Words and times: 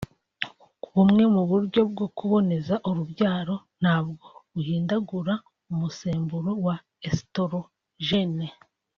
Bumwe 0.93 1.23
mu 1.33 1.43
buryo 1.49 1.81
bwo 1.91 2.07
kuboneza 2.17 2.75
urubyaro 2.89 3.55
nabwo 3.83 4.27
buhindagura 4.53 5.33
umusemburo 5.71 6.51
wa 6.65 6.75
esitorogene 7.07 8.47